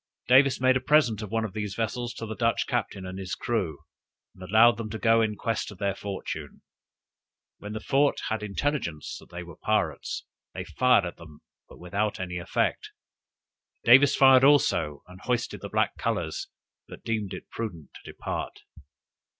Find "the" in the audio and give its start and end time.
2.25-2.35, 7.73-7.79, 15.61-15.69